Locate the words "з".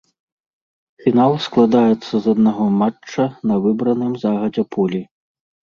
2.23-2.33